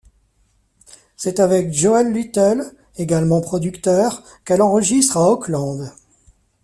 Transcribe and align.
C’est 1.15 1.39
avec 1.39 1.71
Joel 1.71 2.11
Little, 2.11 2.73
également 2.97 3.39
producteur, 3.39 4.23
qu'elle 4.45 4.63
enregistre 4.63 5.17
à 5.17 5.29
Auckland. 5.29 5.93